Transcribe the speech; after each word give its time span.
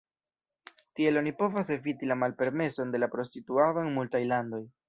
Tiel 0.99 1.19
oni 1.21 1.33
povas 1.43 1.69
eviti 1.77 2.09
la 2.13 2.19
malpermeson 2.23 2.97
de 2.97 3.05
la 3.05 3.13
prostituado 3.15 3.85
en 3.87 3.97
multaj 4.01 4.27
landoj. 4.35 4.67